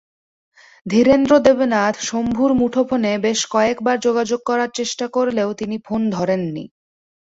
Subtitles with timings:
[0.85, 6.63] ধীরেন্দ্র দেবনাথ শম্ভুর মুঠোফোনে বেশ কয়েকবার যোগাযোগ করার চেষ্টা করলেও তিনি ফোন ধরেননি।